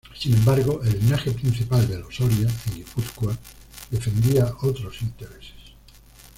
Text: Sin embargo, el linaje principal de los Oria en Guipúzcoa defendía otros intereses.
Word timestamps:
Sin 0.15 0.33
embargo, 0.33 0.81
el 0.83 0.99
linaje 0.99 1.29
principal 1.29 1.87
de 1.87 1.99
los 1.99 2.19
Oria 2.21 2.49
en 2.69 2.73
Guipúzcoa 2.75 3.37
defendía 3.91 4.51
otros 4.63 4.99
intereses. 5.03 5.75